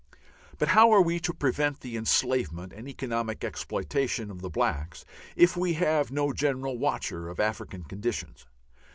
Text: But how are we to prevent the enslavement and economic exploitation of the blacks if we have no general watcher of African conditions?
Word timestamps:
But 0.57 0.69
how 0.69 0.89
are 0.91 1.01
we 1.03 1.19
to 1.19 1.31
prevent 1.31 1.81
the 1.81 1.95
enslavement 1.95 2.73
and 2.73 2.87
economic 2.89 3.43
exploitation 3.43 4.31
of 4.31 4.41
the 4.41 4.49
blacks 4.49 5.05
if 5.35 5.55
we 5.55 5.73
have 5.73 6.09
no 6.11 6.33
general 6.33 6.79
watcher 6.79 7.29
of 7.29 7.39
African 7.39 7.83
conditions? 7.83 8.47